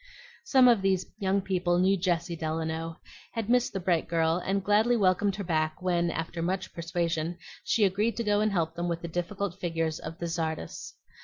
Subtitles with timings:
[0.43, 2.99] Some of these young people knew Jessie Delano,
[3.33, 7.83] had missed the bright girl, and gladly welcomed her back when, after much persuasion, she
[7.85, 10.93] agreed to go and help them with the difficult figures of the tzardas.